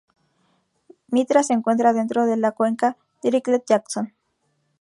Mitra 1.09 1.43
se 1.43 1.53
encuentra 1.53 1.93
dentro 1.93 2.25
de 2.25 2.35
la 2.35 2.53
Cuenca 2.53 2.97
Dirichlet-Jackson. 3.21 4.15